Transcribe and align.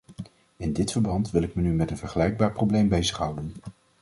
In 0.57 0.73
dit 0.73 0.91
verband 0.91 1.31
wil 1.31 1.41
ik 1.43 1.55
me 1.55 1.61
nu 1.61 1.73
met 1.73 1.91
een 1.91 1.97
vergelijkbaar 1.97 2.51
probleem 2.51 2.89
bezighouden. 2.89 3.53